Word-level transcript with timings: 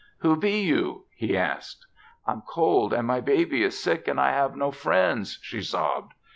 "Who 0.21 0.35
be 0.35 0.61
you?" 0.61 1.05
he 1.15 1.37
asked. 1.37 1.85
"I'm 2.25 2.41
cold, 2.41 2.91
and 2.91 3.05
my 3.05 3.21
baby 3.21 3.61
is 3.61 3.79
sick, 3.79 4.07
and 4.07 4.19
I 4.19 4.31
have 4.31 4.55
no 4.55 4.71
friends," 4.71 5.37
she 5.43 5.61
sobbed. 5.61 6.13